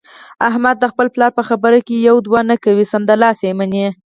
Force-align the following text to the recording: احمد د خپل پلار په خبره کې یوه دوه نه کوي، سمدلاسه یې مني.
احمد 0.49 0.75
د 0.79 0.85
خپل 0.91 1.07
پلار 1.15 1.31
په 1.37 1.43
خبره 1.49 1.79
کې 1.87 2.05
یوه 2.07 2.21
دوه 2.27 2.41
نه 2.49 2.55
کوي، 2.63 2.85
سمدلاسه 2.93 3.43
یې 3.49 3.53
مني. 3.59 3.87